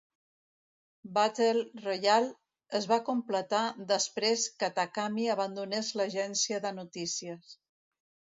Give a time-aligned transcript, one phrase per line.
[1.17, 2.31] "Battle Royale"
[2.79, 3.59] es va completar
[3.93, 7.55] després que Takami abandonés l'agència de notícies.